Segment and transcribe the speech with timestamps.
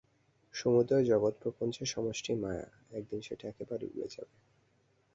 [0.53, 2.67] সমুদয় জগৎপ্রপঞ্চের সমষ্টিই মায়া,
[2.91, 4.35] একদিন সেটা একেবারে উড়ে যাবে।